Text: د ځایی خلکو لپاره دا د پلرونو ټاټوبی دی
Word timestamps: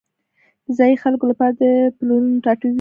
د 0.65 0.67
ځایی 0.77 0.95
خلکو 1.03 1.25
لپاره 1.31 1.53
دا 1.59 1.67
د 1.87 1.91
پلرونو 1.97 2.41
ټاټوبی 2.43 2.67
دی 2.67 2.69